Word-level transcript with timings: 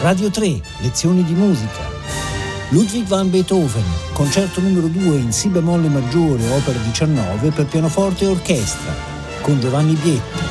Radio 0.00 0.30
3, 0.30 0.62
lezioni 0.78 1.22
di 1.24 1.34
musica. 1.34 1.86
Ludwig 2.70 3.06
van 3.06 3.28
Beethoven, 3.28 3.84
concerto 4.14 4.62
numero 4.62 4.86
2 4.86 5.16
in 5.18 5.30
Si 5.30 5.48
bemolle 5.48 5.88
maggiore, 5.88 6.48
opera 6.48 6.78
19 6.78 7.50
per 7.50 7.66
pianoforte 7.66 8.24
e 8.24 8.28
orchestra, 8.28 8.94
con 9.42 9.60
Giovanni 9.60 9.92
Bietti. 9.92 10.49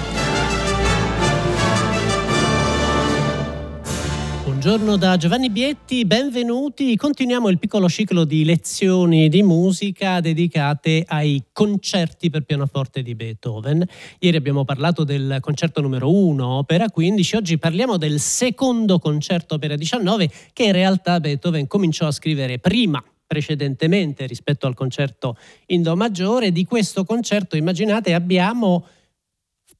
Buongiorno 4.59 4.97
da 4.97 5.15
Giovanni 5.15 5.49
Bietti, 5.49 6.03
benvenuti. 6.03 6.97
Continuiamo 6.97 7.47
il 7.47 7.59
piccolo 7.59 7.87
ciclo 7.87 8.25
di 8.25 8.43
lezioni 8.43 9.29
di 9.29 9.41
musica 9.41 10.19
dedicate 10.19 11.05
ai 11.07 11.41
concerti 11.53 12.29
per 12.29 12.43
pianoforte 12.43 13.01
di 13.01 13.15
Beethoven. 13.15 13.87
Ieri 14.19 14.35
abbiamo 14.35 14.65
parlato 14.65 15.05
del 15.05 15.37
concerto 15.39 15.79
numero 15.79 16.13
1, 16.13 16.45
opera 16.45 16.89
15, 16.89 17.37
oggi 17.37 17.57
parliamo 17.57 17.95
del 17.95 18.19
secondo 18.19 18.99
concerto 18.99 19.55
opera 19.55 19.77
19 19.77 20.29
che 20.51 20.63
in 20.65 20.73
realtà 20.73 21.21
Beethoven 21.21 21.65
cominciò 21.65 22.07
a 22.07 22.11
scrivere 22.11 22.59
prima 22.59 23.01
precedentemente 23.25 24.25
rispetto 24.25 24.67
al 24.67 24.73
concerto 24.73 25.37
in 25.67 25.83
Do 25.83 25.95
maggiore. 25.95 26.51
Di 26.51 26.65
questo 26.65 27.05
concerto, 27.05 27.55
immaginate, 27.55 28.13
abbiamo 28.13 28.85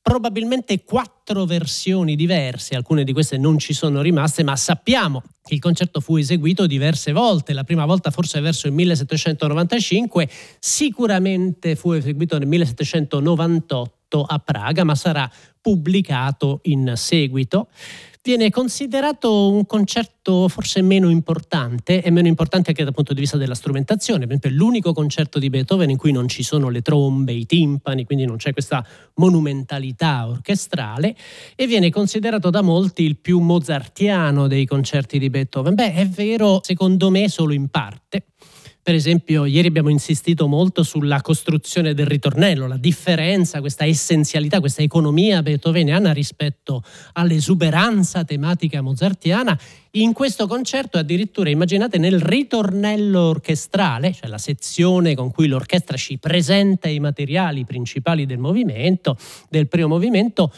probabilmente 0.10 0.84
quattro 0.84 1.46
versioni 1.46 2.16
diverse, 2.16 2.74
alcune 2.74 3.04
di 3.04 3.14
queste 3.14 3.38
non 3.38 3.60
ci 3.60 3.74
sono 3.74 4.02
rimaste, 4.02 4.42
ma 4.42 4.56
sappiamo 4.56 5.22
che 5.44 5.54
il 5.54 5.60
concerto 5.60 6.00
fu 6.00 6.16
eseguito 6.16 6.66
diverse 6.66 7.12
volte, 7.12 7.54
la 7.54 7.64
prima 7.64 7.86
volta 7.86 8.10
forse 8.10 8.40
verso 8.40 8.66
il 8.66 8.74
1795, 8.74 10.28
sicuramente 10.58 11.76
fu 11.76 11.92
eseguito 11.92 12.40
nel 12.40 12.48
1798 12.48 14.24
a 14.24 14.40
Praga, 14.40 14.84
ma 14.84 14.96
sarà 14.96 15.30
pubblicato 15.62 16.62
in 16.64 16.94
seguito 16.96 17.68
viene 18.22 18.50
considerato 18.50 19.50
un 19.50 19.66
concerto 19.66 20.48
forse 20.50 20.82
meno 20.82 21.10
importante 21.10 22.04
e 22.04 22.12
meno 22.12 22.28
importante 22.28 22.70
anche 22.70 22.84
dal 22.84 22.94
punto 22.94 23.14
di 23.14 23.22
vista 23.22 23.38
della 23.38 23.56
strumentazione. 23.56 24.28
Per 24.28 24.36
esempio, 24.36 24.50
è 24.50 24.54
l'unico 24.54 24.94
concerto 24.94 25.40
di 25.40 25.50
Beethoven 25.50 25.90
in 25.90 25.98
cui 25.98 26.12
non 26.12 26.28
ci 26.28 26.44
sono 26.44 26.70
le 26.70 26.82
trombe, 26.82 27.32
i 27.32 27.46
timpani, 27.46 28.06
quindi 28.06 28.26
non 28.26 28.38
c'è 28.38 28.52
questa 28.52 28.86
monumentalità 29.16 30.28
orchestrale 30.28 31.16
e 31.56 31.66
viene 31.66 31.90
considerato 31.90 32.50
da 32.50 32.62
molti 32.62 33.04
il 33.04 33.18
più 33.18 33.40
mozartiano 33.40 34.48
dei 34.48 34.66
concerti 34.66 35.18
di 35.18 35.30
Beethoven. 35.30 35.76
Beh, 35.76 35.94
è 35.94 36.08
vero, 36.08 36.60
secondo 36.62 37.10
me, 37.10 37.30
solo 37.30 37.54
in 37.54 37.70
parte. 37.70 38.26
Per 38.82 38.96
esempio, 38.96 39.46
ieri 39.46 39.68
abbiamo 39.68 39.90
insistito 39.90 40.48
molto 40.48 40.84
sulla 40.84 41.22
costruzione 41.22 41.94
del 41.94 42.08
ritornello, 42.08 42.66
la 42.66 42.78
differenza, 42.78 43.60
questa 43.60 43.86
essenzialità, 43.86 44.60
questa 44.60 44.82
economia 44.82 45.44
beethoveniana 45.44 46.12
rispetto 46.14 46.82
all'esuberanza 47.14 48.24
tematica 48.24 48.82
mozartiana. 48.82 49.60
In 49.92 50.14
questo 50.14 50.48
concerto 50.48 50.98
addirittura 50.98 51.50
immaginate 51.50 51.98
nel 51.98 52.20
ritornello 52.20 53.22
orchestrale, 53.22 54.14
cioè 54.14 54.30
la 54.30 54.38
sezione 54.38 55.14
con 55.14 55.30
cui 55.32 55.48
l'orchestra 55.48 55.98
ci 55.98 56.18
presenta 56.18 56.88
i 56.88 57.00
materiali 57.00 57.66
principali 57.66 58.26
del 58.26 58.40
movimento, 58.40 59.18
del 59.50 59.68
primo 59.68 59.90
movimento, 59.90 60.52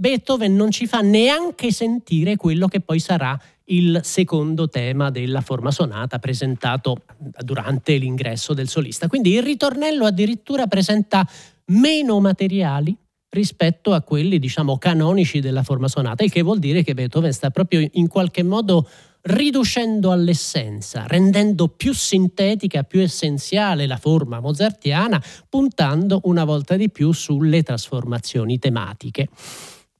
Beethoven 0.00 0.56
non 0.56 0.70
ci 0.70 0.86
fa 0.86 1.00
neanche 1.00 1.70
sentire 1.72 2.36
quello 2.36 2.68
che 2.68 2.80
poi 2.80 2.98
sarà 2.98 3.38
il 3.70 4.00
secondo 4.02 4.68
tema 4.68 5.10
della 5.10 5.40
forma 5.40 5.70
sonata 5.70 6.18
presentato 6.18 7.02
durante 7.42 7.96
l'ingresso 7.96 8.54
del 8.54 8.68
solista. 8.68 9.08
Quindi 9.08 9.32
il 9.32 9.42
ritornello 9.42 10.06
addirittura 10.06 10.66
presenta 10.66 11.26
meno 11.66 12.20
materiali 12.20 12.96
rispetto 13.30 13.92
a 13.92 14.02
quelli, 14.02 14.38
diciamo, 14.38 14.78
canonici 14.78 15.40
della 15.40 15.62
forma 15.62 15.88
sonata, 15.88 16.24
il 16.24 16.32
che 16.32 16.42
vuol 16.42 16.58
dire 16.58 16.82
che 16.82 16.94
Beethoven 16.94 17.32
sta 17.32 17.50
proprio 17.50 17.86
in 17.92 18.08
qualche 18.08 18.42
modo 18.42 18.88
riducendo 19.22 20.10
all'essenza, 20.10 21.04
rendendo 21.06 21.68
più 21.68 21.92
sintetica, 21.92 22.82
più 22.82 23.00
essenziale 23.00 23.86
la 23.86 23.98
forma 23.98 24.40
mozartiana, 24.40 25.22
puntando 25.48 26.20
una 26.24 26.44
volta 26.44 26.76
di 26.76 26.90
più 26.90 27.12
sulle 27.12 27.62
trasformazioni 27.62 28.58
tematiche. 28.58 29.28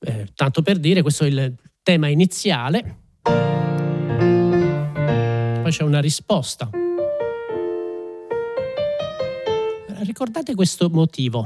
Eh, 0.00 0.28
tanto 0.34 0.62
per 0.62 0.78
dire, 0.78 1.02
questo 1.02 1.24
è 1.24 1.28
il 1.28 1.54
tema 1.82 2.08
iniziale, 2.08 2.96
poi 5.70 5.70
c'è 5.70 5.82
una 5.82 6.00
risposta. 6.00 6.68
Ricordate 10.02 10.54
questo 10.54 10.88
motivo. 10.90 11.44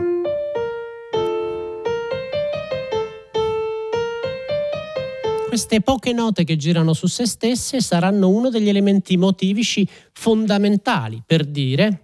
Queste 5.49 5.83
poche 5.83 6.13
note 6.13 6.43
che 6.43 6.57
girano 6.57 6.95
su 6.95 7.07
se 7.07 7.27
stesse 7.27 7.81
saranno 7.81 8.29
uno 8.29 8.51
degli 8.51 8.69
elementi 8.69 9.17
motivici 9.17 9.89
fondamentali 10.13 11.23
per 11.25 11.45
dire 11.45 12.04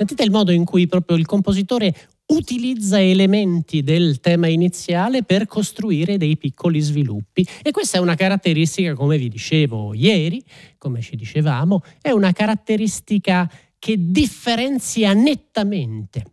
Sentite 0.00 0.22
il 0.22 0.30
modo 0.30 0.50
in 0.50 0.64
cui 0.64 0.86
proprio 0.86 1.18
il 1.18 1.26
compositore 1.26 1.94
utilizza 2.28 2.98
elementi 2.98 3.82
del 3.82 4.18
tema 4.20 4.48
iniziale 4.48 5.24
per 5.24 5.46
costruire 5.46 6.16
dei 6.16 6.38
piccoli 6.38 6.80
sviluppi 6.80 7.46
e 7.62 7.70
questa 7.70 7.98
è 7.98 8.00
una 8.00 8.14
caratteristica, 8.14 8.94
come 8.94 9.18
vi 9.18 9.28
dicevo 9.28 9.92
ieri, 9.92 10.42
come 10.78 11.02
ci 11.02 11.16
dicevamo, 11.16 11.82
è 12.00 12.12
una 12.12 12.32
caratteristica 12.32 13.46
che 13.78 13.96
differenzia 13.98 15.12
nettamente 15.12 16.24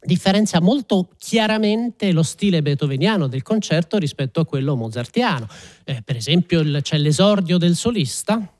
differenzia 0.00 0.60
molto 0.60 1.08
chiaramente 1.18 2.12
lo 2.12 2.22
stile 2.22 2.60
beethoveniano 2.60 3.26
del 3.26 3.42
concerto 3.42 3.98
rispetto 3.98 4.40
a 4.40 4.46
quello 4.46 4.76
mozartiano. 4.76 5.48
Eh, 5.84 6.02
per 6.02 6.14
esempio 6.14 6.60
il, 6.60 6.80
c'è 6.82 6.98
l'esordio 6.98 7.58
del 7.58 7.74
solista, 7.74 8.57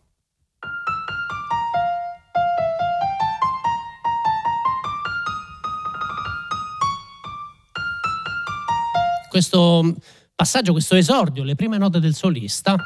questo 9.39 9.95
passaggio, 10.35 10.73
questo 10.73 10.97
esordio, 10.97 11.45
le 11.45 11.55
prime 11.55 11.79
note 11.79 12.01
del 12.01 12.15
solista. 12.15 12.77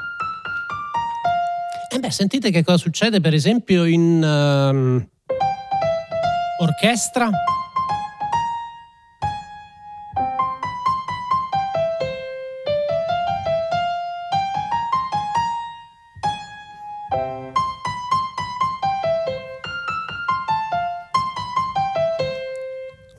E 1.90 1.98
beh, 1.98 2.10
sentite 2.10 2.50
che 2.50 2.62
cosa 2.62 2.76
succede 2.76 3.20
per 3.20 3.32
esempio 3.32 3.84
in 3.84 4.22
uh, 4.22 6.62
orchestra. 6.62 7.30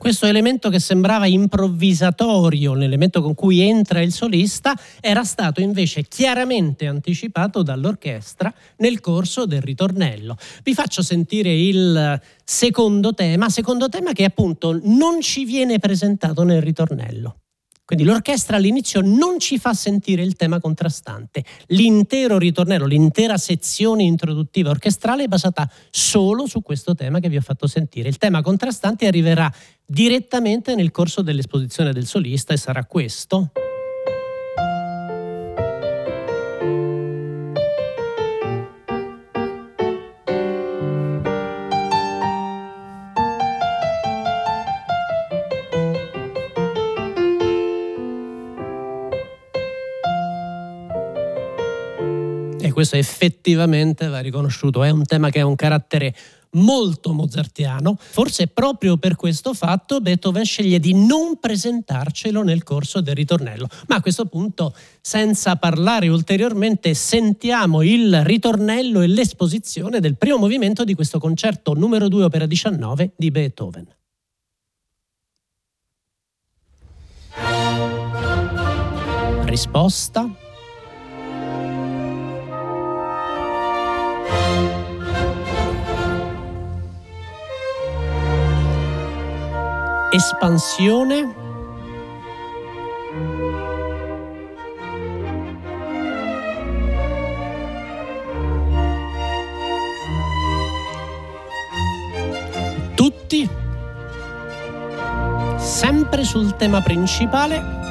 Questo 0.04 0.26
elemento 0.26 0.68
che 0.68 0.80
sembrava 0.80 1.24
improvvisatorio, 1.24 2.74
l'elemento 2.74 3.22
con 3.22 3.34
cui 3.34 3.62
entra 3.62 4.02
il 4.02 4.12
solista, 4.12 4.78
era 5.00 5.24
stato 5.24 5.62
invece 5.62 6.02
chiaramente 6.02 6.86
anticipato 6.86 7.62
dall'orchestra 7.62 8.52
nel 8.76 9.00
corso 9.00 9.46
del 9.46 9.62
ritornello. 9.62 10.36
Vi 10.62 10.74
faccio 10.74 11.00
sentire 11.00 11.54
il 11.54 12.20
secondo 12.44 13.14
tema, 13.14 13.48
secondo 13.48 13.88
tema 13.88 14.12
che 14.12 14.24
appunto 14.24 14.78
non 14.82 15.22
ci 15.22 15.46
viene 15.46 15.78
presentato 15.78 16.42
nel 16.42 16.60
ritornello. 16.60 17.43
Quindi 17.84 18.04
l'orchestra 18.04 18.56
all'inizio 18.56 19.00
non 19.02 19.38
ci 19.38 19.58
fa 19.58 19.74
sentire 19.74 20.22
il 20.22 20.36
tema 20.36 20.58
contrastante. 20.58 21.44
L'intero 21.66 22.38
ritornello, 22.38 22.86
l'intera 22.86 23.36
sezione 23.36 24.04
introduttiva 24.04 24.70
orchestrale 24.70 25.24
è 25.24 25.28
basata 25.28 25.70
solo 25.90 26.46
su 26.46 26.62
questo 26.62 26.94
tema 26.94 27.20
che 27.20 27.28
vi 27.28 27.36
ho 27.36 27.42
fatto 27.42 27.66
sentire. 27.66 28.08
Il 28.08 28.16
tema 28.16 28.40
contrastante 28.40 29.06
arriverà 29.06 29.52
direttamente 29.84 30.74
nel 30.74 30.90
corso 30.90 31.20
dell'esposizione 31.20 31.92
del 31.92 32.06
solista 32.06 32.54
e 32.54 32.56
sarà 32.56 32.86
questo. 32.86 33.50
Questo 52.74 52.96
effettivamente 52.96 54.08
va 54.08 54.18
riconosciuto, 54.18 54.84
è 54.84 54.90
un 54.90 55.04
tema 55.04 55.30
che 55.30 55.40
ha 55.40 55.46
un 55.46 55.54
carattere 55.54 56.14
molto 56.54 57.12
mozartiano. 57.12 57.96
Forse 57.98 58.48
proprio 58.48 58.96
per 58.96 59.16
questo 59.16 59.54
fatto 59.54 60.00
Beethoven 60.00 60.44
sceglie 60.44 60.78
di 60.78 60.92
non 60.94 61.38
presentarcelo 61.40 62.42
nel 62.42 62.62
corso 62.62 63.00
del 63.00 63.14
ritornello. 63.14 63.68
Ma 63.86 63.96
a 63.96 64.00
questo 64.00 64.26
punto, 64.26 64.74
senza 65.00 65.56
parlare 65.56 66.08
ulteriormente, 66.08 66.94
sentiamo 66.94 67.82
il 67.82 68.22
ritornello 68.24 69.00
e 69.00 69.06
l'esposizione 69.06 70.00
del 70.00 70.16
primo 70.16 70.36
movimento 70.36 70.84
di 70.84 70.94
questo 70.94 71.18
concerto 71.18 71.72
numero 71.74 72.08
2 72.08 72.24
opera 72.24 72.46
19 72.46 73.12
di 73.16 73.30
Beethoven. 73.30 73.86
Risposta 79.44 80.43
espansione. 90.14 91.34
Tutti 102.94 103.50
sempre 105.56 106.22
sul 106.22 106.54
tema 106.54 106.80
principale. 106.80 107.82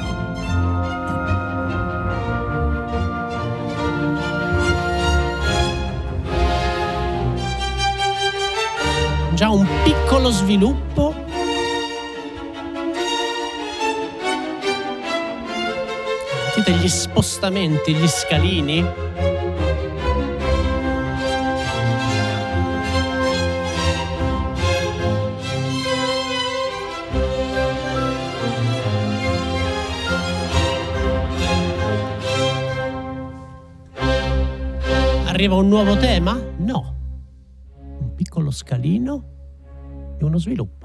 Già 9.34 9.50
un 9.50 9.66
piccolo 9.82 10.30
sviluppo 10.30 11.23
Sentite 16.64 16.82
gli 16.82 16.88
spostamenti, 16.88 17.94
gli 17.94 18.06
scalini? 18.06 18.82
Arriva 35.26 35.56
un 35.56 35.68
nuovo 35.68 35.98
tema? 35.98 36.40
No. 36.56 36.94
Un 37.76 38.14
piccolo 38.14 38.50
scalino 38.50 39.24
e 40.18 40.24
uno 40.24 40.38
sviluppo. 40.38 40.83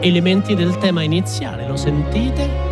Elementi 0.00 0.54
del 0.54 0.78
tema 0.78 1.02
iniziale, 1.02 1.66
lo 1.66 1.76
sentite? 1.76 2.64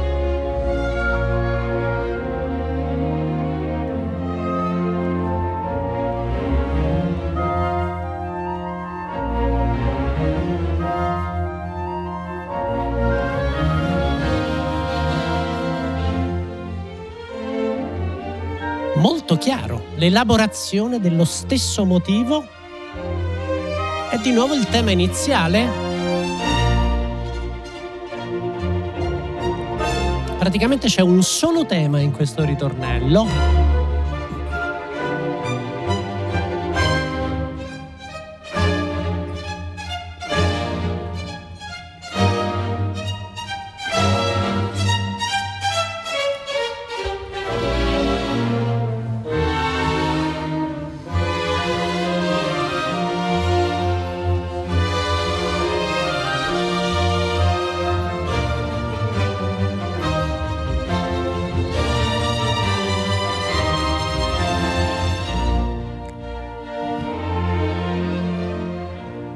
Molto 18.96 19.36
chiaro, 19.36 19.86
l'elaborazione 19.96 21.00
dello 21.00 21.24
stesso 21.24 21.84
motivo 21.84 22.46
è 24.10 24.18
di 24.18 24.30
nuovo 24.30 24.54
il 24.54 24.66
tema 24.68 24.90
iniziale 24.92 25.94
praticamente 30.44 30.88
c'è 30.88 31.00
un 31.00 31.23
solo 31.23 31.64
tema 31.64 32.00
in 32.00 32.12
questo 32.12 32.44
ritornello. 32.44 33.63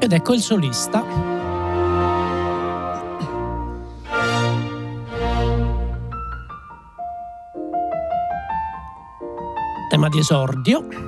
Ed 0.09 0.15
ecco 0.15 0.33
il 0.33 0.41
solista. 0.41 1.05
Tema 9.91 10.09
di 10.09 10.19
esordio. 10.19 11.08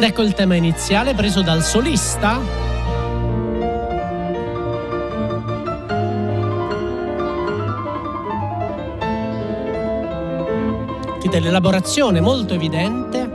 Ed 0.00 0.06
ecco 0.06 0.22
il 0.22 0.32
tema 0.32 0.54
iniziale 0.54 1.12
preso 1.12 1.42
dal 1.42 1.62
solista. 1.62 2.40
Dell'elaborazione 11.28 12.20
molto 12.20 12.54
evidente. 12.54 13.29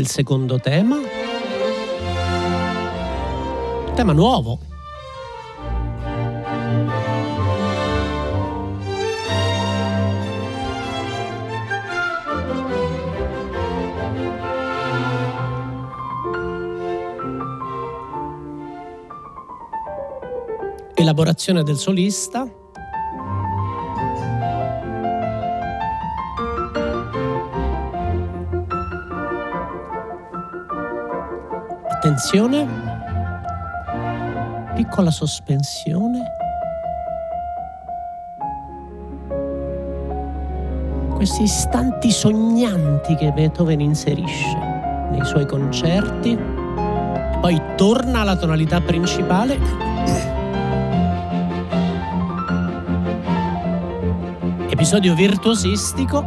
Il 0.00 0.08
secondo 0.08 0.58
tema. 0.58 0.98
Tema 3.94 4.12
nuovo. 4.12 4.58
Elaborazione 20.94 21.62
del 21.62 21.76
solista. 21.76 22.39
Attenzione, 32.00 32.66
piccola 34.74 35.10
sospensione. 35.10 36.22
Questi 41.10 41.42
istanti 41.42 42.10
sognanti 42.10 43.14
che 43.16 43.30
Beethoven 43.32 43.80
inserisce 43.80 44.56
nei 45.10 45.26
suoi 45.26 45.44
concerti, 45.44 46.38
poi 47.38 47.60
torna 47.76 48.20
alla 48.20 48.36
tonalità 48.36 48.80
principale. 48.80 49.58
Episodio 54.70 55.14
virtuosistico 55.14 56.26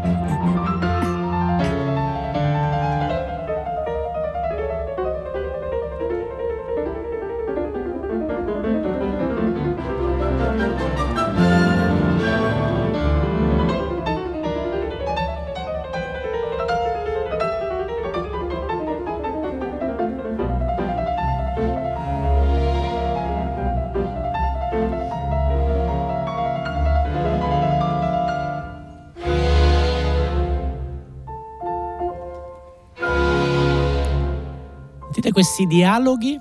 Sentite 35.23 35.31
questi 35.31 35.65
dialoghi? 35.65 36.37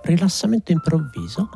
Rilassamento 0.00 0.72
improvviso. 0.72 1.50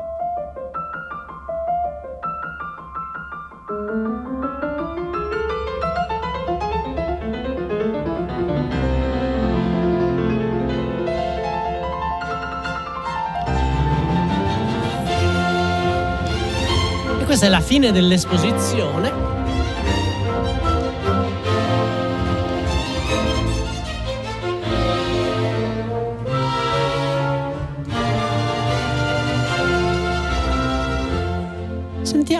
Questa 17.25 17.47
è 17.47 17.49
la 17.49 17.61
fine 17.61 17.93
dell'esposizione. 17.93 19.44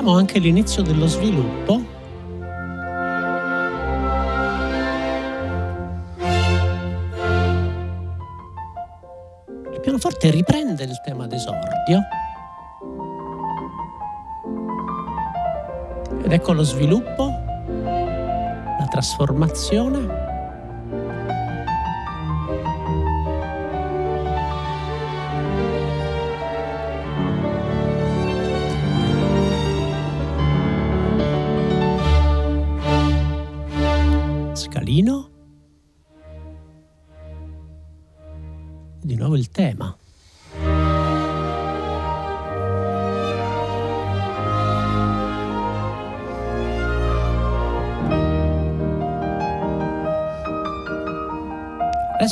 Sentiamo 0.05 0.21
anche 0.21 0.39
l'inizio 0.39 0.83
dello 0.83 1.07
sviluppo. 1.07 1.83
Il 9.73 9.81
pianoforte 9.81 10.31
riprende 10.31 10.85
il 10.85 11.01
tema 11.03 11.27
d'esordio. 11.27 12.01
Ed 16.23 16.33
ecco 16.33 16.53
lo 16.53 16.65
sviluppo, 16.65 17.31
la 17.87 18.87
trasformazione. 18.91 20.24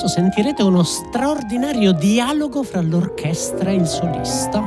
Adesso 0.02 0.20
sentirete 0.20 0.64
uno 0.64 0.82
straordinario 0.82 1.92
dialogo 1.92 2.64
fra 2.64 2.80
l'orchestra 2.80 3.70
e 3.70 3.74
il 3.74 3.86
solista. 3.86 4.60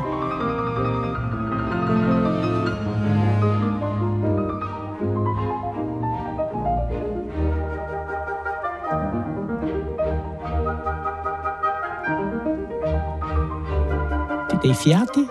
dei 14.62 14.74
fiati, 14.74 15.28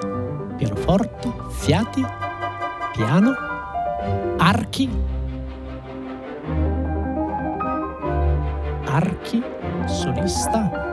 pianoforte, 0.59 1.33
fiati, 1.49 2.05
piano, 2.93 3.35
archi, 4.37 4.89
archi, 8.85 9.43
solista. 9.89 10.84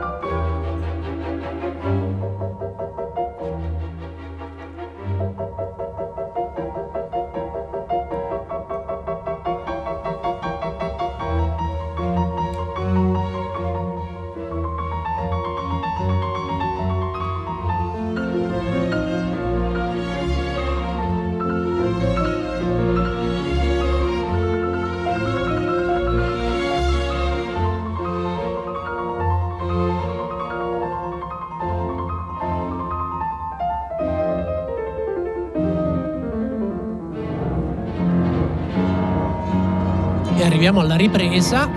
E 40.42 40.44
arriviamo 40.44 40.80
alla 40.80 40.96
ripresa. 40.96 41.70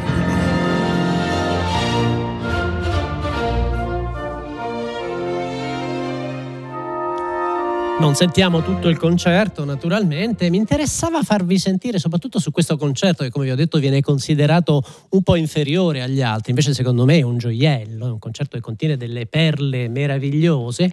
Non 7.99 8.15
sentiamo 8.15 8.63
tutto 8.63 8.87
il 8.89 8.97
concerto, 8.97 9.65
naturalmente. 9.65 10.49
Mi 10.49 10.57
interessava 10.57 11.21
farvi 11.21 11.59
sentire, 11.59 11.99
soprattutto 11.99 12.39
su 12.39 12.49
questo 12.49 12.75
concerto, 12.75 13.23
che 13.23 13.29
come 13.29 13.45
vi 13.45 13.51
ho 13.51 13.55
detto 13.55 13.77
viene 13.77 14.01
considerato 14.01 14.81
un 15.09 15.21
po' 15.21 15.35
inferiore 15.35 16.01
agli 16.01 16.23
altri. 16.23 16.49
Invece, 16.49 16.73
secondo 16.73 17.05
me, 17.05 17.19
è 17.19 17.21
un 17.21 17.37
gioiello, 17.37 18.07
è 18.07 18.09
un 18.09 18.17
concerto 18.17 18.55
che 18.57 18.63
contiene 18.63 18.97
delle 18.97 19.27
perle 19.27 19.87
meravigliose 19.89 20.91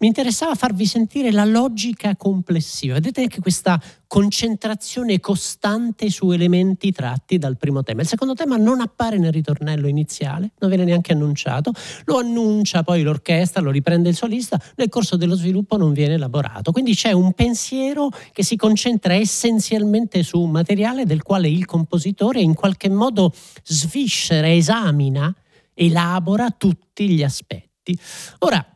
mi 0.00 0.08
interessava 0.08 0.54
farvi 0.54 0.86
sentire 0.86 1.30
la 1.30 1.44
logica 1.44 2.16
complessiva. 2.16 2.94
Vedete 2.94 3.22
anche 3.22 3.40
questa 3.40 3.80
concentrazione 4.06 5.20
costante 5.20 6.10
su 6.10 6.30
elementi 6.30 6.90
tratti 6.92 7.38
dal 7.38 7.56
primo 7.56 7.82
tema. 7.82 8.02
Il 8.02 8.08
secondo 8.08 8.34
tema 8.34 8.56
non 8.56 8.80
appare 8.80 9.18
nel 9.18 9.32
ritornello 9.32 9.86
iniziale, 9.86 10.50
non 10.58 10.68
viene 10.68 10.84
neanche 10.84 11.12
annunciato, 11.12 11.72
lo 12.04 12.18
annuncia 12.18 12.82
poi 12.82 13.02
l'orchestra, 13.02 13.60
lo 13.60 13.70
riprende 13.70 14.08
il 14.08 14.16
solista, 14.16 14.60
nel 14.76 14.88
corso 14.88 15.16
dello 15.16 15.36
sviluppo 15.36 15.76
non 15.76 15.92
viene 15.92 16.14
elaborato. 16.14 16.72
Quindi 16.72 16.94
c'è 16.94 17.12
un 17.12 17.32
pensiero 17.32 18.08
che 18.32 18.42
si 18.42 18.56
concentra 18.56 19.14
essenzialmente 19.14 20.22
su 20.22 20.40
un 20.40 20.50
materiale 20.50 21.06
del 21.06 21.22
quale 21.22 21.48
il 21.48 21.64
compositore 21.66 22.40
in 22.40 22.54
qualche 22.54 22.88
modo 22.88 23.32
sviscera, 23.62 24.52
esamina, 24.52 25.34
elabora 25.72 26.50
tutti 26.50 27.08
gli 27.08 27.22
aspetti. 27.22 27.98
Ora, 28.40 28.73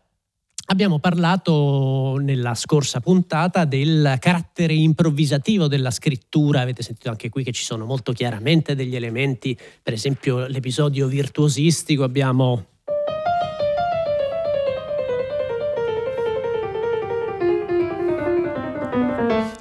Abbiamo 0.70 0.98
parlato 0.98 2.18
nella 2.20 2.54
scorsa 2.54 3.00
puntata 3.00 3.64
del 3.64 4.16
carattere 4.18 4.74
improvvisativo 4.74 5.66
della 5.66 5.90
scrittura, 5.90 6.60
avete 6.60 6.82
sentito 6.82 7.08
anche 7.08 7.30
qui 7.30 7.42
che 7.42 7.52
ci 7.52 7.64
sono 7.64 7.86
molto 7.86 8.12
chiaramente 8.12 8.74
degli 8.74 8.94
elementi, 8.94 9.56
per 9.82 9.94
esempio 9.94 10.46
l'episodio 10.46 11.06
virtuosistico, 11.06 12.02
abbiamo 12.02 12.66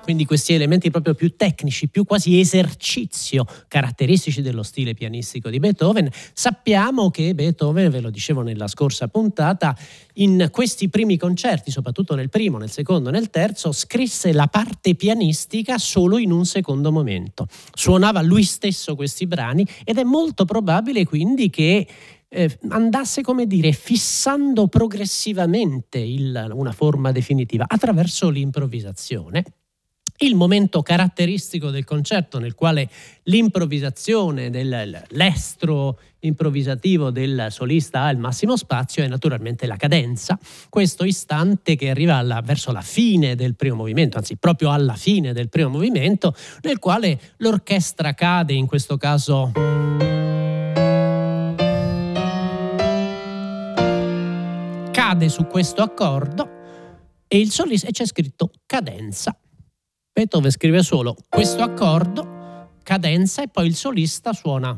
quindi 0.08 0.24
questi 0.24 0.54
elementi 0.54 0.90
proprio 0.90 1.16
più 1.16 1.36
tecnici, 1.36 1.90
più 1.90 2.06
quasi 2.06 2.40
esercizio, 2.40 3.46
caratteristici 3.68 4.42
dello 4.42 4.64
stile 4.64 4.94
pianistico 4.94 5.50
di 5.50 5.60
Beethoven. 5.60 6.10
Sappiamo 6.32 7.12
che 7.12 7.36
Beethoven, 7.36 7.90
ve 7.90 8.00
lo 8.00 8.10
dicevo 8.10 8.42
nella 8.42 8.70
scorsa 8.70 9.10
puntata, 9.10 9.78
in 10.14 10.48
questi 10.50 10.88
primi 10.88 11.18
concerti, 11.18 11.72
soprattutto 11.72 12.16
nel 12.16 12.30
primo, 12.30 12.58
nel 12.58 12.72
secondo, 12.72 13.10
nel 13.10 13.30
terzo, 13.30 13.74
scrisse 13.74 14.32
la 14.32 14.48
parte 14.48 14.96
pianistica 14.96 15.78
solo 15.78 16.18
in 16.18 16.32
un 16.32 16.46
secondo 16.46 16.90
momento. 16.90 17.46
Suonava 17.74 18.22
lui 18.22 18.44
stesso 18.44 18.96
questi 18.96 19.28
brani 19.28 19.68
ed 19.84 19.98
è 19.98 20.04
molto 20.04 20.46
probabile 20.46 21.04
quindi 21.04 21.50
che 21.50 21.86
eh, 22.30 22.60
andasse, 22.70 23.22
come 23.22 23.46
dire, 23.46 23.74
fissando 23.74 24.70
progressivamente 24.70 25.98
il, 25.98 26.50
una 26.54 26.72
forma 26.72 27.12
definitiva 27.12 27.66
attraverso 27.68 28.30
l'improvvisazione 28.30 29.44
il 30.19 30.36
momento 30.36 30.81
caratteristico 30.81 31.69
del 31.69 31.83
concerto 31.83 32.39
nel 32.39 32.55
quale 32.55 32.89
l'improvvisazione 33.24 34.50
dell'estro 34.50 36.00
improvvisativo 36.19 37.12
del 37.12 37.47
solista 37.50 38.03
ha 38.03 38.09
il 38.09 38.17
massimo 38.17 38.57
spazio 38.57 39.03
è 39.03 39.07
naturalmente 39.07 39.67
la 39.67 39.75
cadenza, 39.75 40.39
questo 40.69 41.03
istante 41.03 41.75
che 41.75 41.89
arriva 41.89 42.15
alla, 42.15 42.41
verso 42.41 42.71
la 42.71 42.81
fine 42.81 43.36
del 43.36 43.55
primo 43.55 43.75
movimento, 43.75 44.17
anzi 44.17 44.38
proprio 44.38 44.71
alla 44.71 44.95
fine 44.95 45.33
del 45.33 45.50
primo 45.50 45.69
movimento, 45.69 46.33
nel 46.62 46.79
quale 46.79 47.19
l'orchestra 47.38 48.13
cade, 48.13 48.53
in 48.53 48.65
questo 48.65 48.97
caso... 48.97 49.51
cade 54.91 55.29
su 55.29 55.45
questo 55.45 55.83
accordo 55.83 56.50
e 57.27 57.39
il 57.39 57.51
solista 57.51 57.88
e 57.88 57.91
c'è 57.91 58.05
scritto 58.05 58.51
cadenza 58.65 59.38
Beethoven 60.17 60.50
scrive 60.50 60.81
solo 60.81 61.15
questo 61.29 61.62
accordo, 61.62 62.71
cadenza 62.81 63.43
e 63.43 63.50
poi 63.50 63.67
il 63.67 63.75
solista 63.75 64.33
suona. 64.33 64.74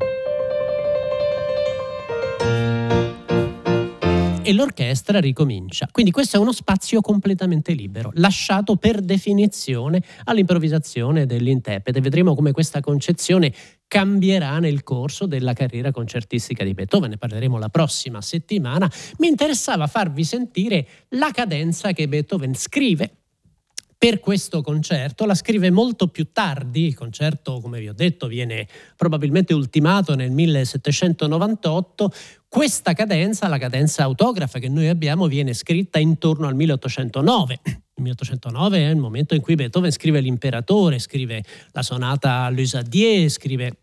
e 4.42 4.52
l'orchestra 4.52 5.20
ricomincia. 5.20 5.88
Quindi 5.92 6.10
questo 6.10 6.36
è 6.36 6.40
uno 6.40 6.50
spazio 6.50 7.00
completamente 7.00 7.72
libero, 7.72 8.10
lasciato 8.14 8.76
per 8.76 9.00
definizione 9.00 10.02
all'improvvisazione 10.24 11.24
dell'interprete. 11.24 12.00
Vedremo 12.00 12.34
come 12.34 12.50
questa 12.50 12.80
concezione 12.80 13.52
cambierà 13.86 14.58
nel 14.58 14.82
corso 14.82 15.26
della 15.26 15.52
carriera 15.52 15.92
concertistica 15.92 16.64
di 16.64 16.74
Beethoven, 16.74 17.10
ne 17.10 17.16
parleremo 17.16 17.58
la 17.58 17.68
prossima 17.68 18.20
settimana. 18.20 18.90
Mi 19.18 19.28
interessava 19.28 19.86
farvi 19.86 20.24
sentire 20.24 20.86
la 21.10 21.30
cadenza 21.30 21.92
che 21.92 22.08
Beethoven 22.08 22.54
scrive 22.54 23.19
per 24.00 24.18
questo 24.18 24.62
concerto, 24.62 25.26
la 25.26 25.34
scrive 25.34 25.70
molto 25.70 26.08
più 26.08 26.32
tardi, 26.32 26.86
il 26.86 26.94
concerto 26.94 27.60
come 27.60 27.80
vi 27.80 27.88
ho 27.90 27.92
detto 27.92 28.28
viene 28.28 28.66
probabilmente 28.96 29.52
ultimato 29.52 30.14
nel 30.14 30.30
1798, 30.30 32.10
questa 32.48 32.94
cadenza, 32.94 33.46
la 33.46 33.58
cadenza 33.58 34.02
autografa 34.02 34.58
che 34.58 34.70
noi 34.70 34.88
abbiamo, 34.88 35.26
viene 35.26 35.52
scritta 35.52 35.98
intorno 35.98 36.46
al 36.46 36.54
1809. 36.54 37.60
Il 37.62 38.02
1809 38.06 38.78
è 38.78 38.88
il 38.88 38.96
momento 38.96 39.34
in 39.34 39.42
cui 39.42 39.54
Beethoven 39.54 39.90
scrive 39.90 40.20
l'imperatore, 40.20 40.98
scrive 40.98 41.44
la 41.72 41.82
sonata 41.82 42.48
L'Usadier, 42.48 43.28
scrive 43.28 43.76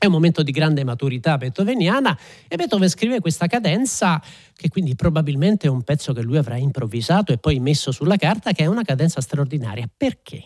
è 0.00 0.06
un 0.06 0.12
momento 0.12 0.42
di 0.42 0.50
grande 0.50 0.82
maturità 0.82 1.36
beethoveniana 1.36 2.18
e 2.48 2.56
Beethoven 2.56 2.88
scrive 2.88 3.20
questa 3.20 3.46
cadenza 3.48 4.18
che 4.56 4.70
quindi 4.70 4.94
probabilmente 4.94 5.66
è 5.66 5.70
un 5.70 5.82
pezzo 5.82 6.14
che 6.14 6.22
lui 6.22 6.38
avrà 6.38 6.56
improvvisato 6.56 7.32
e 7.32 7.36
poi 7.36 7.60
messo 7.60 7.92
sulla 7.92 8.16
carta 8.16 8.52
che 8.52 8.62
è 8.62 8.66
una 8.66 8.82
cadenza 8.82 9.20
straordinaria. 9.20 9.86
Perché? 9.94 10.42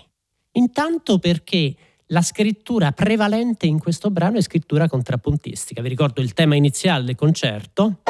Intanto 0.54 1.20
perché 1.20 1.72
la 2.06 2.20
scrittura 2.20 2.90
prevalente 2.90 3.66
in 3.66 3.78
questo 3.78 4.10
brano 4.10 4.38
è 4.38 4.42
scrittura 4.42 4.88
contrappuntistica. 4.88 5.82
Vi 5.82 5.88
ricordo 5.88 6.20
il 6.20 6.32
tema 6.32 6.56
iniziale 6.56 7.04
del 7.04 7.14
concerto. 7.14 8.00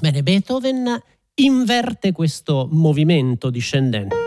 Bene, 0.00 0.22
Beethoven 0.22 0.96
inverte 1.34 2.12
questo 2.12 2.68
movimento 2.70 3.50
discendente 3.50 4.25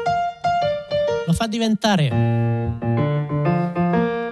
lo 1.29 1.35
fa 1.35 1.45
diventare 1.45 2.09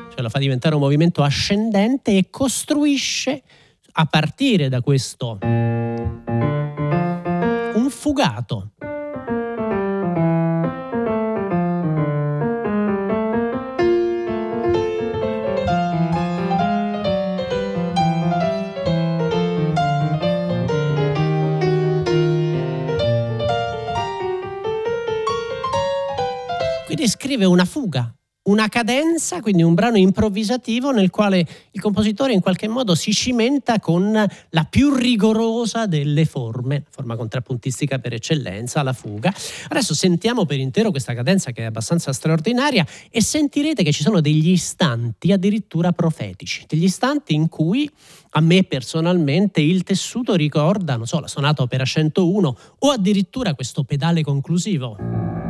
cioè 0.10 0.22
lo 0.22 0.30
fa 0.30 0.40
diventare 0.40 0.74
un 0.74 0.82
movimento 0.82 1.22
ascendente 1.22 2.18
e 2.18 2.32
costruisce 2.32 3.44
a 3.92 4.06
partire 4.06 4.68
da 4.68 4.82
questo 4.82 5.38
un 5.44 6.66
fugato 7.90 8.72
descrive 27.08 27.46
una 27.46 27.64
fuga, 27.64 28.14
una 28.48 28.68
cadenza, 28.68 29.40
quindi 29.40 29.64
un 29.64 29.74
brano 29.74 29.96
improvvisativo 29.96 30.92
nel 30.92 31.10
quale 31.10 31.48
il 31.72 31.80
compositore 31.80 32.34
in 32.34 32.42
qualche 32.42 32.68
modo 32.68 32.96
si 32.96 33.14
cimenta 33.14 33.80
con 33.80 34.12
la 34.50 34.64
più 34.66 34.94
rigorosa 34.94 35.86
delle 35.86 36.26
forme, 36.26 36.84
forma 36.90 37.16
contrappuntistica 37.16 38.00
per 38.00 38.12
eccellenza, 38.12 38.84
la 38.84 38.92
fuga. 38.92 39.34
Adesso 39.70 39.94
sentiamo 39.94 40.46
per 40.46 40.60
intero 40.60 40.92
questa 40.92 41.14
cadenza 41.14 41.52
che 41.52 41.62
è 41.62 41.66
abbastanza 41.66 42.12
straordinaria 42.12 42.86
e 43.10 43.22
sentirete 43.22 43.84
che 43.84 43.94
ci 43.94 44.04
sono 44.04 44.20
degli 44.20 44.50
istanti 44.50 45.32
addirittura 45.32 45.94
profetici, 45.94 46.66
degli 46.68 46.84
istanti 46.84 47.34
in 47.34 47.48
cui 47.48 47.90
a 48.32 48.42
me 48.42 48.64
personalmente 48.64 49.62
il 49.62 49.84
tessuto 49.84 50.36
ricorda, 50.36 50.98
non 50.98 51.08
so, 51.08 51.22
la 51.22 51.28
sonata 51.28 51.62
opera 51.62 51.86
101 51.86 52.58
o 52.80 52.90
addirittura 52.90 53.54
questo 53.54 53.86
pedale 53.86 54.24
conclusivo. 54.24 55.47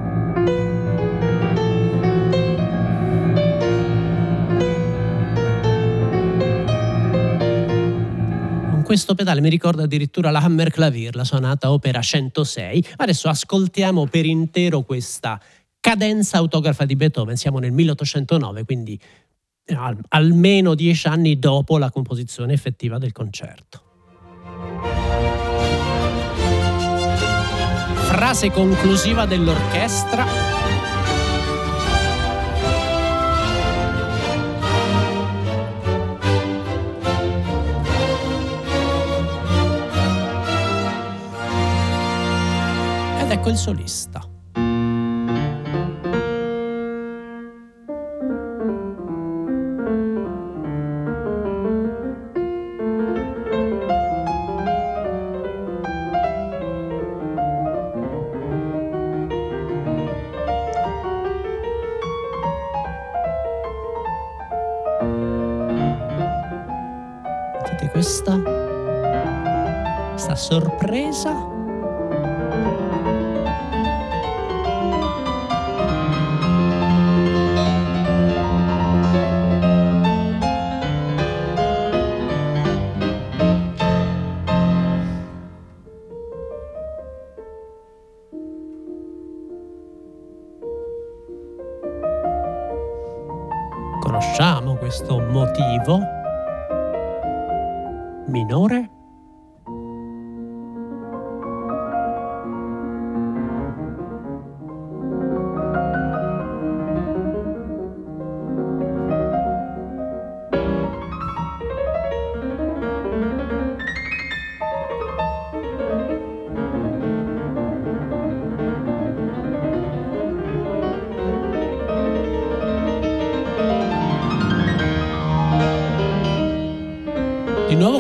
Questo 8.88 9.16
pedale 9.16 9.42
mi 9.42 9.50
ricorda 9.50 9.84
addirittura 9.84 10.32
la 10.32 10.40
Hammerklavier, 10.40 11.14
la 11.14 11.26
sonata 11.26 11.74
opera 11.74 12.00
106. 12.00 12.94
Adesso 12.96 13.28
ascoltiamo 13.28 14.06
per 14.06 14.26
intero 14.26 14.84
questa 14.84 15.38
cadenza 15.82 16.38
autografa 16.38 16.86
di 16.86 16.96
Beethoven, 16.96 17.36
siamo 17.36 17.60
nel 17.60 17.74
1809, 17.74 18.64
quindi 18.64 18.98
eh, 19.66 19.76
al, 19.76 19.98
almeno 20.08 20.74
dieci 20.74 21.06
anni 21.06 21.38
dopo 21.38 21.78
la 21.78 21.92
composizione 21.92 22.54
effettiva 22.54 22.98
del 22.98 23.12
concerto. 23.12 23.82
Frase 28.06 28.50
conclusiva 28.52 29.26
dell'orchestra. 29.26 30.57
Ecco 43.38 43.50
il 43.50 43.58
solista. 43.58 44.22
Questa, 67.98 68.40
questa 70.12 70.36
sorpresa 70.36 71.57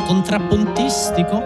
contrappuntistico 0.08 1.44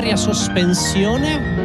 straordinaria 0.00 0.16
sospensione 0.16 1.59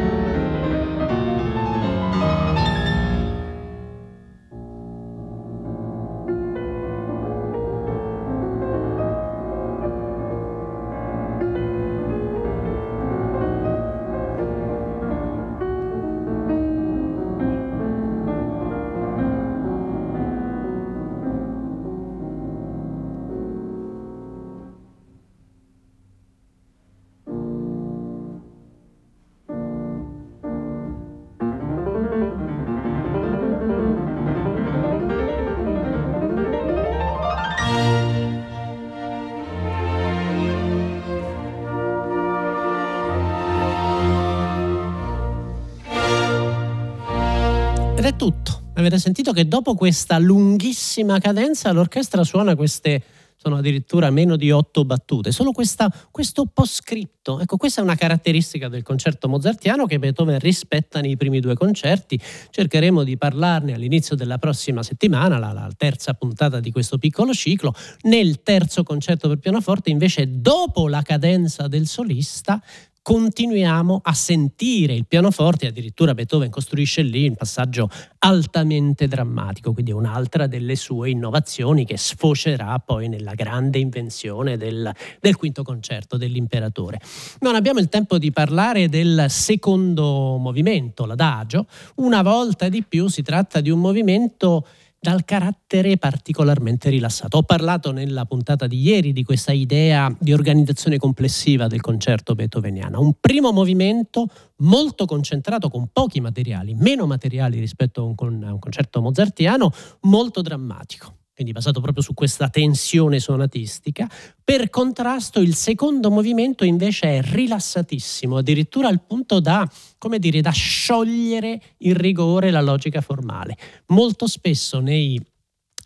Avete 48.78 48.98
sentito 48.98 49.32
che 49.32 49.48
dopo 49.48 49.74
questa 49.74 50.18
lunghissima 50.18 51.18
cadenza 51.18 51.72
l'orchestra 51.72 52.24
suona 52.24 52.54
queste 52.54 53.02
sono 53.34 53.56
addirittura 53.56 54.10
meno 54.10 54.36
di 54.36 54.50
otto 54.50 54.84
battute, 54.84 55.32
solo 55.32 55.52
questa, 55.52 55.90
questo 56.10 56.44
poscritto. 56.44 57.40
Ecco, 57.40 57.56
questa 57.56 57.80
è 57.80 57.84
una 57.84 57.94
caratteristica 57.94 58.68
del 58.68 58.82
concerto 58.82 59.28
mozartiano 59.28 59.86
che 59.86 59.98
Beethoven 59.98 60.38
rispetta 60.38 61.00
nei 61.00 61.16
primi 61.16 61.40
due 61.40 61.54
concerti. 61.54 62.20
Cercheremo 62.50 63.02
di 63.02 63.16
parlarne 63.16 63.72
all'inizio 63.72 64.14
della 64.14 64.36
prossima 64.36 64.82
settimana, 64.82 65.38
la, 65.38 65.52
la 65.52 65.70
terza 65.74 66.12
puntata 66.12 66.60
di 66.60 66.70
questo 66.70 66.98
piccolo 66.98 67.32
ciclo. 67.32 67.74
Nel 68.02 68.42
terzo 68.42 68.82
concerto 68.82 69.28
per 69.28 69.38
pianoforte, 69.38 69.88
invece, 69.88 70.40
dopo 70.40 70.86
la 70.88 71.00
cadenza 71.00 71.66
del 71.66 71.86
solista, 71.86 72.62
continuiamo 73.06 74.00
a 74.02 74.12
sentire 74.14 74.92
il 74.92 75.06
pianoforte, 75.06 75.68
addirittura 75.68 76.12
Beethoven 76.12 76.50
costruisce 76.50 77.02
lì 77.02 77.28
un 77.28 77.36
passaggio 77.36 77.88
altamente 78.18 79.06
drammatico, 79.06 79.72
quindi 79.72 79.92
un'altra 79.92 80.48
delle 80.48 80.74
sue 80.74 81.10
innovazioni 81.10 81.84
che 81.84 81.96
sfocerà 81.96 82.80
poi 82.80 83.06
nella 83.06 83.34
grande 83.34 83.78
invenzione 83.78 84.56
del, 84.56 84.92
del 85.20 85.36
quinto 85.36 85.62
concerto 85.62 86.16
dell'imperatore. 86.16 87.00
Non 87.42 87.54
abbiamo 87.54 87.78
il 87.78 87.88
tempo 87.88 88.18
di 88.18 88.32
parlare 88.32 88.88
del 88.88 89.26
secondo 89.28 90.36
movimento, 90.40 91.06
l'adagio, 91.06 91.68
una 91.96 92.22
volta 92.22 92.68
di 92.68 92.82
più 92.82 93.06
si 93.06 93.22
tratta 93.22 93.60
di 93.60 93.70
un 93.70 93.78
movimento 93.78 94.66
dal 94.98 95.24
carattere 95.24 95.98
particolarmente 95.98 96.90
rilassato. 96.90 97.38
Ho 97.38 97.42
parlato 97.42 97.92
nella 97.92 98.24
puntata 98.24 98.66
di 98.66 98.80
ieri 98.80 99.12
di 99.12 99.24
questa 99.24 99.52
idea 99.52 100.14
di 100.18 100.32
organizzazione 100.32 100.98
complessiva 100.98 101.66
del 101.66 101.80
concerto 101.80 102.34
beethoveniano. 102.34 103.00
Un 103.00 103.14
primo 103.20 103.52
movimento 103.52 104.26
molto 104.58 105.04
concentrato 105.04 105.68
con 105.68 105.88
pochi 105.92 106.20
materiali, 106.20 106.74
meno 106.74 107.06
materiali 107.06 107.58
rispetto 107.58 108.14
a 108.18 108.24
un, 108.24 108.44
a 108.44 108.52
un 108.52 108.58
concerto 108.58 109.00
mozartiano, 109.00 109.70
molto 110.02 110.42
drammatico 110.42 111.14
quindi 111.36 111.52
basato 111.52 111.82
proprio 111.82 112.02
su 112.02 112.14
questa 112.14 112.48
tensione 112.48 113.20
sonatistica. 113.20 114.10
Per 114.42 114.70
contrasto 114.70 115.38
il 115.40 115.54
secondo 115.54 116.10
movimento 116.10 116.64
invece 116.64 117.18
è 117.18 117.22
rilassatissimo, 117.22 118.38
addirittura 118.38 118.88
al 118.88 119.02
punto 119.02 119.38
da, 119.38 119.70
come 119.98 120.18
dire, 120.18 120.40
da 120.40 120.50
sciogliere 120.50 121.60
il 121.78 121.94
rigore, 121.94 122.50
la 122.50 122.62
logica 122.62 123.02
formale. 123.02 123.54
Molto 123.88 124.26
spesso 124.26 124.80
nei 124.80 125.22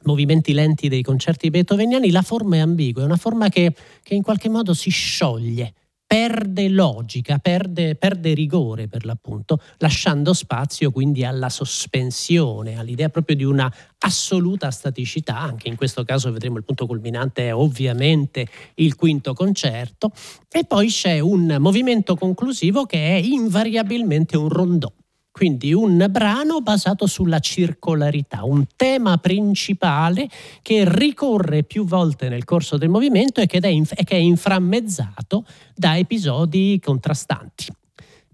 movimenti 0.05 0.53
lenti 0.53 0.89
dei 0.89 1.03
concerti 1.03 1.51
beethoveniani 1.51 2.13
la 2.13 2.23
forma 2.23 2.55
è 2.55 2.61
ambigua, 2.61 3.03
è 3.03 3.07
una 3.07 3.17
forma 3.17 3.49
che, 3.49 3.75
che 4.05 4.15
in 4.15 4.23
qualche 4.23 4.49
modo 4.49 4.73
si 4.73 4.91
scioglie, 4.91 5.75
perde 6.11 6.69
logica, 6.69 7.39
perde, 7.39 7.95
perde, 7.95 8.35
rigore 8.35 8.89
per 8.89 9.05
l'appunto, 9.05 9.61
lasciando 9.77 10.33
spazio 10.33 10.91
quindi 10.91 11.25
alla 11.25 11.49
sospensione, 11.49 12.77
all'idea 12.77 13.11
proprio 13.11 13.37
di 13.37 13.45
una 13.45 13.73
assoluta 13.99 14.73
staticità, 14.73 15.39
anche 15.39 15.69
in 15.69 15.77
questo 15.77 16.03
caso 16.03 16.33
vedremo 16.33 16.57
il 16.57 16.65
punto 16.65 16.87
culminante 16.87 17.47
è 17.47 17.55
ovviamente 17.55 18.45
il 18.75 18.97
quinto 18.97 19.35
concerto, 19.35 20.11
e 20.51 20.65
poi 20.65 20.89
c'è 20.89 21.21
un 21.21 21.59
movimento 21.61 22.17
conclusivo 22.17 22.87
che 22.87 22.99
è 22.99 23.15
invariabilmente 23.15 24.37
un 24.37 24.49
rondò 24.49 24.93
quindi 25.41 25.73
un 25.73 26.07
brano 26.11 26.61
basato 26.61 27.07
sulla 27.07 27.39
circolarità, 27.39 28.45
un 28.45 28.67
tema 28.77 29.17
principale 29.17 30.29
che 30.61 30.85
ricorre 30.87 31.63
più 31.63 31.87
volte 31.87 32.29
nel 32.29 32.45
corso 32.45 32.77
del 32.77 32.91
movimento 32.91 33.41
e 33.41 33.47
che 33.47 33.59
è, 33.59 34.17
inframmezzato 34.17 35.47
da 35.75 35.97
episodi 35.97 36.79
contrastanti 36.79 37.80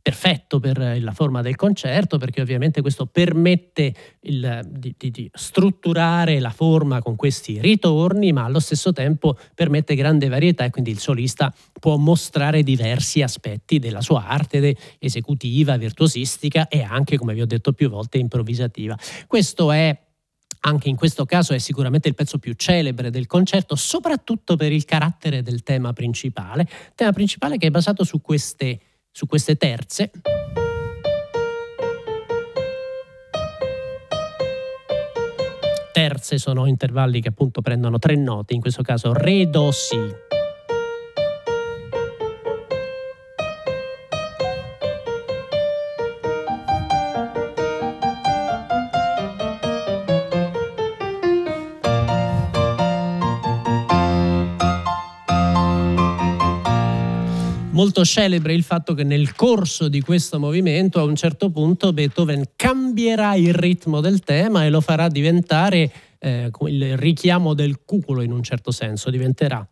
perfetto 0.07 0.61
per 0.61 1.01
la 1.01 1.11
forma 1.11 1.43
del 1.43 1.57
concerto 1.57 2.17
perché 2.17 2.41
ovviamente 2.41 2.81
questo 2.81 3.07
permette 3.07 3.93
il, 4.21 4.61
di, 4.65 4.95
di, 4.97 5.11
di, 5.11 5.29
strutturare 5.35 6.39
la 6.39 6.51
forma 6.51 7.03
con 7.03 7.17
questi 7.17 7.61
ritorni 7.61 8.31
ma 8.31 8.45
allo 8.45 8.61
stesso 8.61 8.93
tempo 8.93 9.37
permette 9.53 9.97
grande 9.97 10.29
varietà 10.29 10.65
e 10.65 10.71
quindi 10.71 10.93
il 10.93 11.01
solista 11.01 11.53
può 11.81 11.97
mostrare 11.97 12.63
diversi 12.63 13.21
aspetti 13.21 13.81
della 13.81 14.01
sua 14.01 14.29
arte 14.29 14.77
esecutiva, 15.01 15.77
virtuosistica 15.77 16.69
e 16.69 16.85
anche 16.85 17.19
come 17.19 17.35
vi 17.35 17.41
ho 17.41 17.47
detto 17.47 17.73
più 17.73 17.89
volte 17.89 18.19
improvvisativa. 18.19 18.97
Questo 19.27 19.73
è 19.73 20.05
anche 20.61 20.89
in 20.89 20.95
questo 20.95 21.25
caso 21.25 21.53
è 21.53 21.59
sicuramente 21.59 22.07
il 22.07 22.15
pezzo 22.15 22.39
più 22.39 22.53
celebre 22.55 23.11
del 23.11 23.27
concerto, 23.27 23.75
soprattutto 23.75 24.55
per 24.55 24.71
il 24.71 24.85
carattere 24.85 25.43
del 25.43 25.65
tema 25.65 25.93
principale, 25.93 26.69
tema 26.95 27.11
principale 27.11 27.59
che 27.59 27.67
è 27.67 27.71
basato 27.71 28.05
su 28.05 28.21
queste 28.21 28.81
su 29.17 29.27
queste 29.27 29.57
terze. 29.57 30.11
Terze 35.91 36.37
sono 36.37 36.67
intervalli 36.67 37.23
che 37.23 37.29
appunto 37.29 37.63
prendono 37.63 37.99
tre 37.99 38.15
note, 38.15 38.53
in 38.53 38.61
questo 38.61 38.83
caso 38.83 39.15
Re, 39.15 39.49
Do, 39.49 39.71
Si. 39.71 39.97
Molto 57.97 58.05
celebre 58.05 58.53
il 58.53 58.63
fatto 58.63 58.93
che 58.93 59.05
nel 59.05 59.35
corso 59.35 59.89
di 59.89 60.03
questo 60.03 60.39
movimento 60.39 61.01
a 61.01 61.05
un 61.05 61.17
certo 61.17 61.51
punto 61.51 61.95
Beethoven 61.95 62.45
cambierà 62.55 63.37
il 63.37 63.55
ritmo 63.55 64.03
del 64.03 64.21
tema 64.21 64.67
e 64.67 64.71
lo 64.71 64.83
farà 64.83 65.09
diventare 65.09 65.91
eh, 66.19 66.51
il 66.67 66.97
richiamo 66.99 67.55
del 67.55 67.81
cuculo 67.87 68.21
in 68.21 68.33
un 68.33 68.43
certo 68.43 68.71
senso, 68.71 69.09
diventerà 69.09 69.67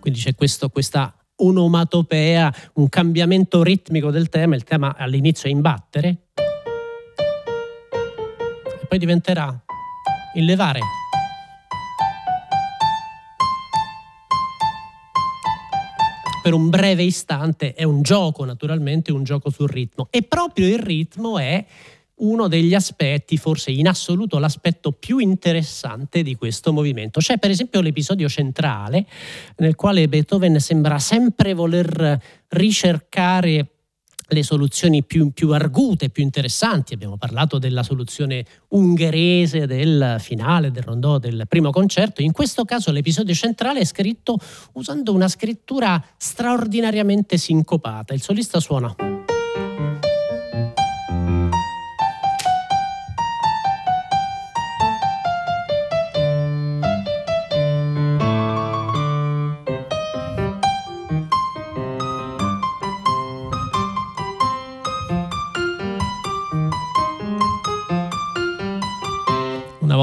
quindi 0.00 0.18
c'è 0.18 0.34
questo, 0.34 0.68
questa 0.68 1.14
onomatopea, 1.36 2.52
un 2.74 2.88
cambiamento 2.88 3.62
ritmico 3.62 4.10
del 4.10 4.28
tema, 4.28 4.56
il 4.56 4.64
tema 4.64 4.96
all'inizio 4.96 5.48
è 5.48 5.52
imbattere 5.52 6.22
e 8.80 8.86
poi 8.88 8.98
diventerà 8.98 9.60
il 10.36 10.44
levare. 10.44 10.80
Per 16.42 16.54
un 16.54 16.68
breve 16.68 17.02
istante 17.02 17.74
è 17.74 17.82
un 17.82 18.02
gioco, 18.02 18.44
naturalmente, 18.44 19.10
un 19.10 19.24
gioco 19.24 19.50
sul 19.50 19.68
ritmo. 19.68 20.06
E 20.10 20.22
proprio 20.22 20.68
il 20.68 20.78
ritmo 20.78 21.38
è 21.38 21.64
uno 22.18 22.48
degli 22.48 22.72
aspetti, 22.72 23.36
forse 23.36 23.72
in 23.72 23.88
assoluto 23.88 24.38
l'aspetto 24.38 24.92
più 24.92 25.18
interessante 25.18 26.22
di 26.22 26.36
questo 26.36 26.72
movimento. 26.72 27.20
C'è 27.20 27.38
per 27.38 27.50
esempio 27.50 27.80
l'episodio 27.80 28.28
centrale 28.28 29.06
nel 29.56 29.74
quale 29.74 30.08
Beethoven 30.08 30.60
sembra 30.60 30.98
sempre 30.98 31.52
voler 31.52 32.22
ricercare 32.48 33.75
le 34.28 34.42
soluzioni 34.42 35.04
più, 35.04 35.30
più, 35.32 35.52
argute, 35.52 36.10
più 36.10 36.22
interessanti. 36.22 36.94
Abbiamo 36.94 37.16
parlato 37.16 37.58
della 37.58 37.82
soluzione 37.82 38.44
ungherese 38.68 39.66
del 39.66 40.16
finale 40.18 40.70
del 40.70 40.82
rondò 40.82 41.18
del 41.18 41.44
primo 41.48 41.70
concerto. 41.70 42.22
In 42.22 42.32
questo 42.32 42.64
caso 42.64 42.90
l'episodio 42.90 43.34
centrale 43.34 43.80
è 43.80 43.84
scritto 43.84 44.38
usando 44.72 45.12
una 45.12 45.28
scrittura 45.28 46.02
straordinariamente 46.16 47.36
sincopata. 47.36 48.14
Il 48.14 48.22
solista 48.22 48.60
suona. 48.60 49.15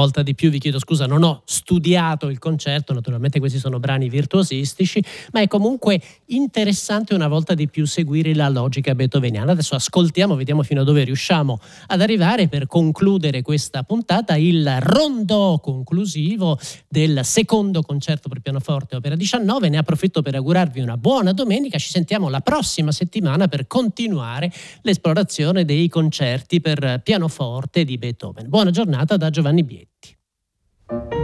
Volta 0.04 0.22
di 0.22 0.34
più 0.34 0.50
vi 0.50 0.58
chiedo 0.58 0.78
scusa, 0.78 1.06
non 1.06 1.22
ho 1.22 1.42
studiato 1.46 2.28
il 2.28 2.38
concerto, 2.38 2.92
naturalmente 2.92 3.38
questi 3.38 3.58
sono 3.58 3.80
brani 3.80 4.10
virtuosistici, 4.10 5.02
ma 5.32 5.40
è 5.40 5.48
comunque 5.48 6.00
interessante 6.26 7.14
una 7.14 7.26
volta 7.26 7.54
di 7.54 7.68
più 7.68 7.86
seguire 7.86 8.34
la 8.34 8.50
logica 8.50 8.94
beethoveniana. 8.94 9.52
Adesso 9.52 9.74
ascoltiamo, 9.74 10.36
vediamo 10.36 10.62
fino 10.62 10.82
a 10.82 10.84
dove 10.84 11.04
riusciamo 11.04 11.58
ad 11.86 12.02
arrivare 12.02 12.48
per 12.48 12.66
concludere 12.66 13.40
questa 13.40 13.82
puntata, 13.82 14.36
il 14.36 14.78
rondò 14.80 15.58
conclusivo 15.58 16.58
del 16.86 17.20
secondo 17.24 17.80
concerto 17.80 18.28
per 18.28 18.40
pianoforte 18.40 18.96
opera 18.96 19.16
19. 19.16 19.70
Ne 19.70 19.78
approfitto 19.78 20.20
per 20.20 20.34
augurarvi 20.34 20.80
una 20.80 20.98
buona 20.98 21.32
domenica, 21.32 21.78
ci 21.78 21.88
sentiamo 21.88 22.28
la 22.28 22.40
prossima 22.40 22.92
settimana 22.92 23.48
per 23.48 23.66
continuare 23.66 24.52
l'esplorazione 24.82 25.64
dei 25.64 25.88
concerti 25.88 26.60
per 26.60 27.00
pianoforte 27.02 27.84
di 27.84 27.96
Beethoven. 27.96 28.50
Buona 28.50 28.70
giornata 28.70 29.16
da 29.16 29.30
Giovanni 29.30 29.62
Bietti. 29.62 29.93
Thank 30.88 31.14
you. 31.14 31.23